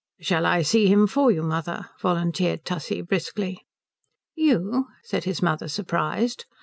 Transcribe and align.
"Shall 0.19 0.47
I 0.47 0.63
see 0.63 0.87
him 0.87 1.05
for 1.05 1.29
you, 1.29 1.43
mother?" 1.43 1.91
volunteered 1.99 2.65
Tussie 2.65 3.03
briskly. 3.03 3.67
"You?" 4.33 4.87
said 5.03 5.25
his 5.25 5.43
mother 5.43 5.67
surprised. 5.67 6.45